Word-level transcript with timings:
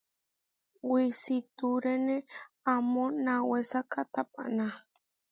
Wisitúrene 0.91 2.17
amó 2.73 3.05
nawésaka 3.25 3.99
tapaná. 4.13 4.67